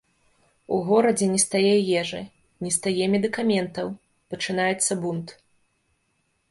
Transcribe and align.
У 0.77 0.77
горадзе 0.87 1.27
не 1.33 1.41
стае 1.43 1.75
ежы, 2.03 2.21
не 2.67 2.71
стае 2.79 3.05
медыкаментаў, 3.17 3.87
пачынаецца 4.35 4.91
бунт. 5.05 5.27